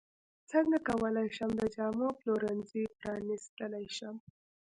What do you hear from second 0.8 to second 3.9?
کولی شم د جامو پلورنځی پرانستلی